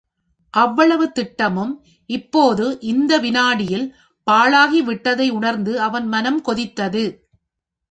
அவ்வளவு 0.53 1.05
திட்டமும் 1.11 1.73
இப்போது 2.09 2.65
இந்த 2.83 3.19
விநாடியில் 3.19 3.85
பாழாகிவிட்டதை 4.27 5.29
உணர்ந்து 5.31 5.81
அவன் 5.81 6.07
மனம் 6.07 6.41
கொதித்தது. 6.41 7.05